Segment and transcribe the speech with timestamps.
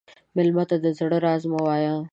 [0.35, 1.93] مېلمه ته د زړه راز مه وایه.